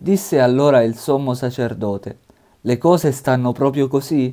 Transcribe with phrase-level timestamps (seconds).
[0.00, 2.18] Disse allora il sommo sacerdote,
[2.60, 4.32] le cose stanno proprio così?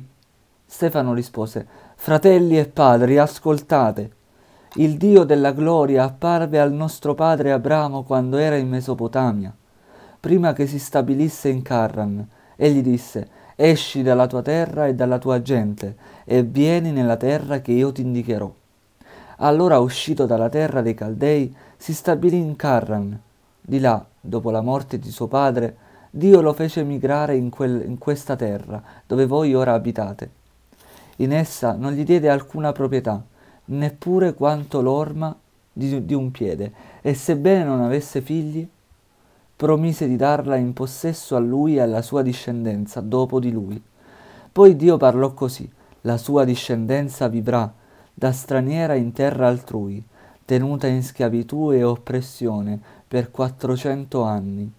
[0.64, 4.12] Stefano rispose, fratelli e padri, ascoltate.
[4.74, 9.52] Il Dio della gloria apparve al nostro padre Abramo quando era in Mesopotamia,
[10.20, 12.24] prima che si stabilisse in Carran,
[12.54, 17.58] e gli disse, esci dalla tua terra e dalla tua gente, e vieni nella terra
[17.58, 18.54] che io ti indicherò.
[19.38, 23.20] Allora, uscito dalla terra dei Caldei, si stabilì in Carran.
[23.60, 25.76] Di là, dopo la morte di suo padre,
[26.10, 30.30] Dio lo fece migrare in, quel, in questa terra, dove voi ora abitate.
[31.16, 33.22] In essa non gli diede alcuna proprietà,
[33.66, 35.36] neppure quanto l'orma
[35.72, 38.66] di, di un piede, e sebbene non avesse figli,
[39.56, 43.82] promise di darla in possesso a lui e alla sua discendenza dopo di lui.
[44.52, 45.70] Poi Dio parlò così,
[46.02, 47.72] la sua discendenza vivrà
[48.12, 50.02] da straniera in terra altrui,
[50.44, 54.70] tenuta in schiavitù e oppressione per quattrocento anni.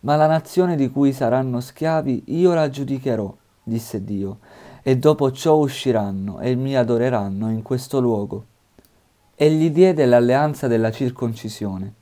[0.00, 4.38] Ma la nazione di cui saranno schiavi io la giudicherò, disse Dio,
[4.82, 8.44] e dopo ciò usciranno e mi adoreranno in questo luogo.
[9.34, 11.94] E gli diede l'alleanza della circoncisione.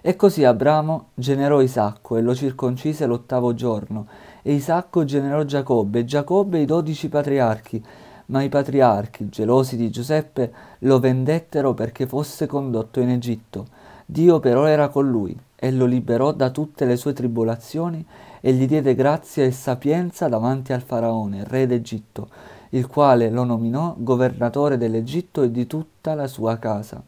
[0.00, 4.06] E così Abramo generò Isacco e lo circoncise l'ottavo giorno,
[4.42, 7.84] e Isacco generò Giacobbe, e Giacobbe i dodici patriarchi,
[8.26, 13.66] ma i patriarchi, gelosi di Giuseppe, lo vendettero perché fosse condotto in Egitto.
[14.12, 18.04] Dio però era con lui e lo liberò da tutte le sue tribolazioni
[18.42, 22.28] e gli diede grazia e sapienza davanti al faraone, re d'Egitto,
[22.70, 27.02] il quale lo nominò governatore dell'Egitto e di tutta la sua casa.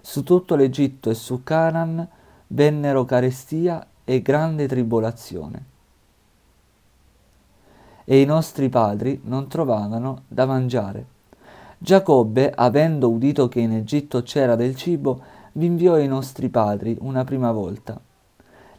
[0.00, 2.08] Su tutto l'Egitto e su Canaan
[2.46, 5.64] vennero carestia e grande tribolazione.
[8.04, 11.04] E i nostri padri non trovavano da mangiare.
[11.76, 17.24] Giacobbe, avendo udito che in Egitto c'era del cibo, vi inviò i nostri padri una
[17.24, 18.00] prima volta.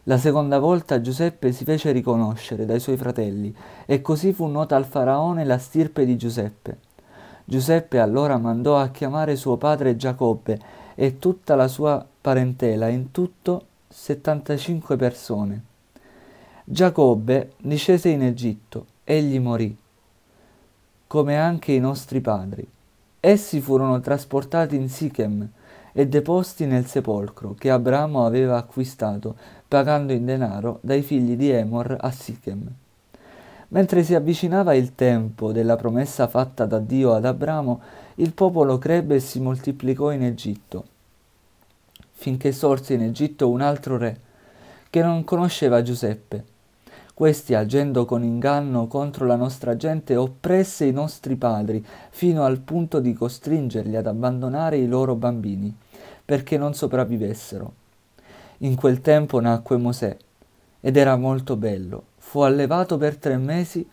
[0.04, 3.54] La seconda volta Giuseppe si fece riconoscere dai suoi fratelli
[3.86, 6.78] e così fu nota al faraone la stirpe di Giuseppe.
[7.44, 10.58] Giuseppe allora mandò a chiamare suo padre Giacobbe
[10.94, 15.62] e tutta la sua parentela, in tutto 75 persone.
[16.64, 19.76] Giacobbe discese in Egitto, egli morì,
[21.06, 22.66] come anche i nostri padri.
[23.20, 25.48] Essi furono trasportati in Sichem,
[25.92, 29.36] e deposti nel sepolcro che Abramo aveva acquistato
[29.68, 32.70] pagando in denaro dai figli di Emor a Sichem.
[33.68, 37.80] Mentre si avvicinava il tempo della promessa fatta da Dio ad Abramo,
[38.16, 40.84] il popolo crebbe e si moltiplicò in Egitto,
[42.10, 44.20] finché sorse in Egitto un altro re,
[44.90, 46.44] che non conosceva Giuseppe.
[47.14, 53.00] Questi, agendo con inganno contro la nostra gente, oppresse i nostri padri, fino al punto
[53.00, 55.74] di costringerli ad abbandonare i loro bambini
[56.24, 57.72] perché non sopravvivessero.
[58.58, 60.16] In quel tempo nacque Mosè
[60.80, 62.04] ed era molto bello.
[62.18, 63.88] Fu allevato per tre mesi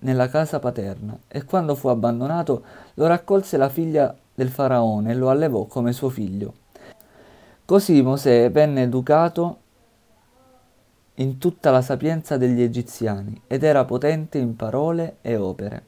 [0.00, 2.62] nella casa paterna e quando fu abbandonato
[2.94, 6.54] lo raccolse la figlia del faraone e lo allevò come suo figlio.
[7.64, 9.58] Così Mosè venne educato
[11.14, 15.84] in tutta la sapienza degli egiziani ed era potente in parole e opere.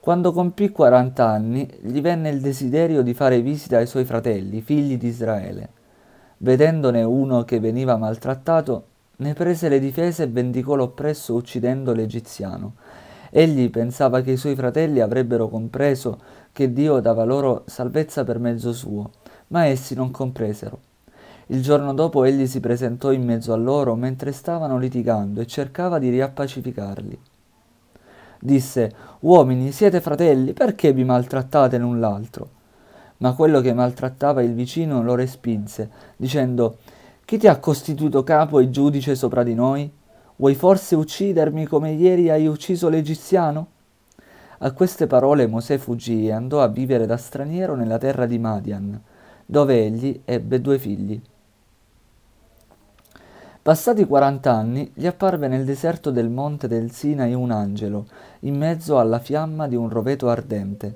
[0.00, 4.96] Quando compì 40 anni, gli venne il desiderio di fare visita ai suoi fratelli, figli
[4.96, 5.68] di Israele.
[6.38, 8.84] Vedendone uno che veniva maltrattato,
[9.16, 12.76] ne prese le difese e vendicò l'oppresso uccidendo l'egiziano.
[13.28, 16.18] Egli pensava che i suoi fratelli avrebbero compreso
[16.50, 19.10] che Dio dava loro salvezza per mezzo suo,
[19.48, 20.80] ma essi non compresero.
[21.48, 25.98] Il giorno dopo egli si presentò in mezzo a loro mentre stavano litigando e cercava
[25.98, 27.18] di riappacificarli
[28.40, 28.90] disse,
[29.20, 32.58] Uomini, siete fratelli, perché vi maltrattate l'un l'altro?
[33.18, 36.78] Ma quello che maltrattava il vicino lo respinse, dicendo,
[37.24, 39.90] Chi ti ha costituito capo e giudice sopra di noi?
[40.36, 43.66] Vuoi forse uccidermi come ieri hai ucciso l'egiziano?
[44.60, 48.98] A queste parole Mosè fuggì e andò a vivere da straniero nella terra di Madian,
[49.44, 51.20] dove egli ebbe due figli.
[53.62, 58.06] Passati quarant'anni, gli apparve nel deserto del monte del Sinai un angelo,
[58.40, 60.94] in mezzo alla fiamma di un roveto ardente.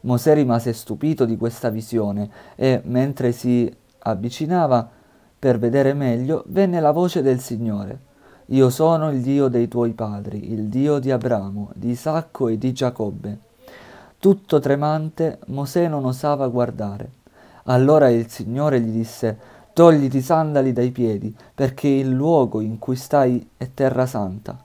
[0.00, 4.90] Mosè rimase stupito di questa visione e, mentre si avvicinava
[5.38, 8.00] per vedere meglio, venne la voce del Signore.
[8.46, 12.72] Io sono il Dio dei tuoi padri, il Dio di Abramo, di Isacco e di
[12.72, 13.38] Giacobbe.
[14.18, 17.18] Tutto tremante, Mosè non osava guardare.
[17.64, 22.96] Allora il Signore gli disse, Togliti i sandali dai piedi, perché il luogo in cui
[22.96, 24.62] stai è terra santa.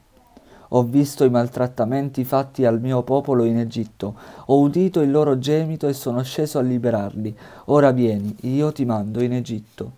[0.67, 4.13] Ho visto i maltrattamenti fatti al mio popolo in Egitto,
[4.47, 7.33] ho udito il loro gemito e sono sceso a liberarli.
[7.67, 9.91] Ora vieni, io ti mando in Egitto.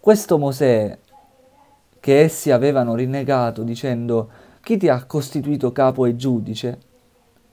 [0.00, 0.98] Questo Mosè
[2.00, 4.28] che essi avevano rinnegato dicendo
[4.60, 6.93] chi ti ha costituito capo e giudice?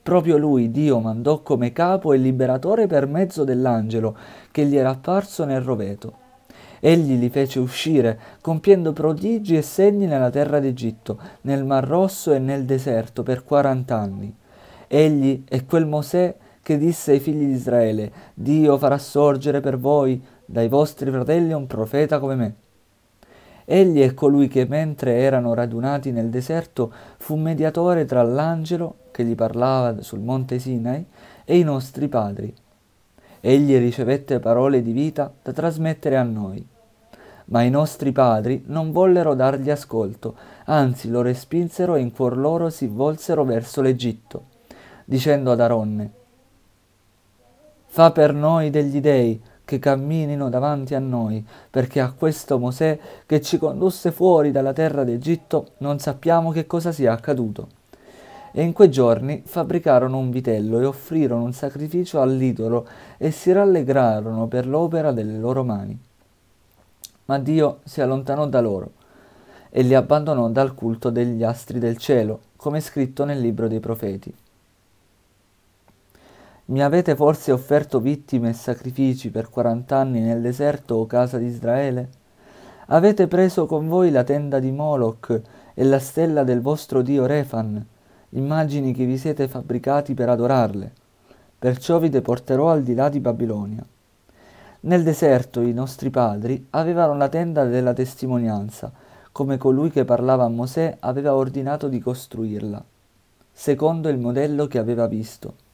[0.02, 4.16] Proprio lui Dio mandò come capo e liberatore per mezzo dell'angelo
[4.50, 6.20] che gli era apparso nel roveto.
[6.80, 12.40] Egli li fece uscire, compiendo prodigi e segni nella terra d'Egitto, nel Mar Rosso e
[12.40, 14.34] nel deserto per quarant'anni.
[14.88, 20.20] Egli è quel Mosè che disse ai figli di Israele, Dio farà sorgere per voi
[20.44, 22.54] dai vostri fratelli un profeta come me.
[23.64, 29.34] Egli è colui che mentre erano radunati nel deserto fu mediatore tra l'angelo che gli
[29.34, 31.04] parlava sul monte Sinai
[31.44, 32.54] e i nostri padri.
[33.40, 36.66] Egli ricevette parole di vita da trasmettere a noi
[37.46, 42.70] ma i nostri padri non vollero dargli ascolto, anzi lo respinsero e in cuor loro
[42.70, 44.44] si volsero verso l'Egitto,
[45.04, 46.12] dicendo ad Aronne,
[47.86, 49.38] Fa per noi degli dei
[49.72, 55.04] che camminino davanti a noi, perché a questo Mosè che ci condusse fuori dalla terra
[55.04, 57.68] d'Egitto non sappiamo che cosa sia accaduto.
[58.52, 62.86] E in quei giorni fabbricarono un vitello e offrirono un sacrificio all'idolo
[63.16, 65.98] e si rallegrarono per l'opera delle loro mani
[67.26, 68.92] ma Dio si allontanò da loro
[69.70, 74.34] e li abbandonò dal culto degli astri del cielo, come scritto nel libro dei profeti.
[76.64, 82.08] Mi avete forse offerto vittime e sacrifici per quarant'anni nel deserto, o casa di Israele?
[82.86, 85.40] Avete preso con voi la tenda di Moloch
[85.74, 87.84] e la stella del vostro dio Refan,
[88.30, 90.92] immagini che vi siete fabbricati per adorarle.
[91.58, 93.84] Perciò vi deporterò al di là di Babilonia.
[94.82, 98.92] Nel deserto i nostri padri avevano la tenda della testimonianza,
[99.32, 102.84] come colui che parlava a Mosè aveva ordinato di costruirla,
[103.50, 105.70] secondo il modello che aveva visto.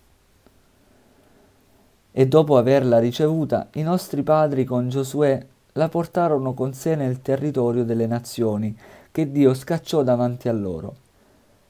[2.18, 5.40] E dopo averla ricevuta, i nostri padri con Giosuè
[5.74, 8.76] la portarono con sé nel territorio delle nazioni,
[9.12, 10.96] che Dio scacciò davanti a loro,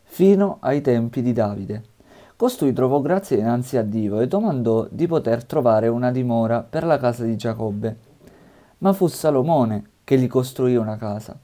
[0.05, 1.83] fino ai tempi di Davide.
[2.35, 6.97] Costui trovò grazia innanzi a Dio e domandò di poter trovare una dimora per la
[6.97, 7.97] casa di Giacobbe.
[8.79, 11.39] Ma fu Salomone che gli costruì una casa.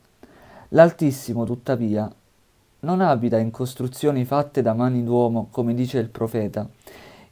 [0.70, 2.10] L'Altissimo, tuttavia,
[2.80, 6.66] non abita in costruzioni fatte da mani d'uomo, come dice il profeta.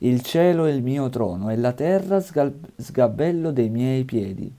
[0.04, 4.52] Il cielo è il mio trono e la terra sgabello dei miei piedi.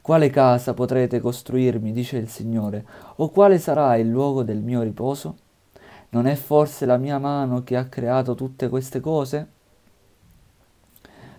[0.00, 2.86] Quale casa potrete costruirmi, dice il Signore,
[3.16, 5.36] o quale sarà il luogo del mio riposo?
[6.10, 9.48] Non è forse la mia mano che ha creato tutte queste cose?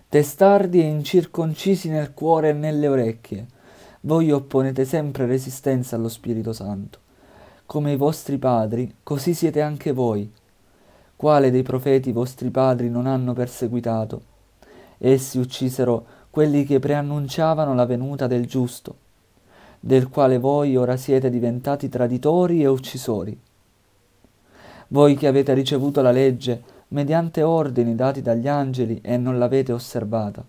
[0.09, 3.47] Testardi e incirconcisi nel cuore e nelle orecchie,
[4.01, 6.99] voi opponete sempre resistenza allo Spirito Santo.
[7.65, 10.29] Come i vostri padri, così siete anche voi.
[11.23, 14.21] Quale dei profeti vostri padri non hanno perseguitato?
[14.97, 18.93] Essi uccisero quelli che preannunciavano la venuta del giusto,
[19.79, 23.39] del quale voi ora siete diventati traditori e uccisori
[24.89, 30.43] voi che avete ricevuto la legge mediante ordini dati dagli angeli e non l'avete osservata.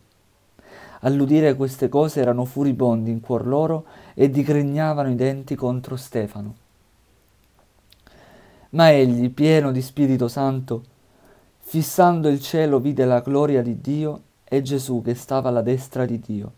[1.03, 6.64] All'udire queste cose erano furibondi in cuor loro e digrignavano i denti contro Stefano.
[8.75, 10.83] Ma egli, pieno di Spirito Santo,
[11.61, 16.19] fissando il cielo, vide la gloria di Dio e Gesù che stava alla destra di
[16.19, 16.53] Dio.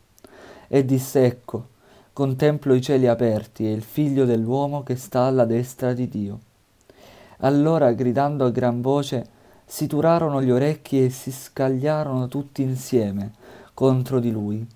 [0.66, 1.68] E disse, ecco,
[2.14, 6.40] contemplo i cieli aperti e il figlio dell'uomo che sta alla destra di Dio.
[7.40, 9.26] Allora, gridando a gran voce,
[9.66, 13.32] si turarono gli orecchi e si scagliarono tutti insieme
[13.75, 14.66] contro di lui.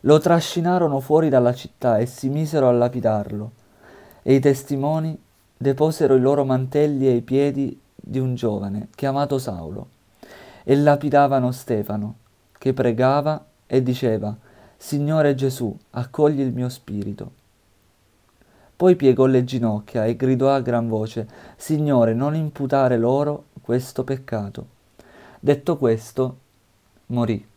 [0.00, 3.50] Lo trascinarono fuori dalla città e si misero a lapidarlo.
[4.22, 5.18] E i testimoni
[5.62, 9.88] deposero i loro mantelli ai piedi di un giovane chiamato Saulo
[10.64, 12.14] e lapidavano Stefano,
[12.56, 14.34] che pregava e diceva,
[14.78, 17.32] Signore Gesù, accogli il mio spirito.
[18.74, 24.66] Poi piegò le ginocchia e gridò a gran voce, Signore, non imputare loro questo peccato.
[25.40, 26.38] Detto questo,
[27.08, 27.49] morì.